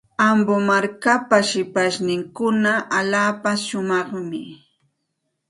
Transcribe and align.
Ambo 0.29 0.55
markapa 0.69 1.37
shipashninkuna 1.49 2.71
allaapa 2.97 3.51
shumaqmi. 3.65 4.41